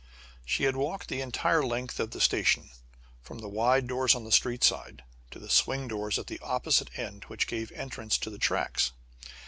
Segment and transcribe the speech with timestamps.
[0.43, 2.71] She had walked the entire length of the station
[3.21, 6.97] from the wide doors on the street side to the swing doors at the opposite
[6.97, 8.93] end which gave entrance to the tracks.